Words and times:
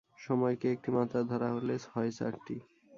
সময়কে 0.19 0.67
একটি 0.71 0.89
মাত্রা 0.97 1.21
ধরা 1.23 1.49
হলে, 1.55 1.75
হয় 1.93 2.11
চারটি। 2.17 2.55